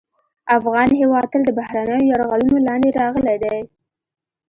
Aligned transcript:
افغان 0.57 0.89
هېواد 0.99 1.25
تل 1.33 1.41
د 1.45 1.49
بهرنیو 1.59 2.09
یرغلونو 2.11 2.57
لاندې 2.67 2.89
راغلی 2.99 3.37
دی 3.43 3.59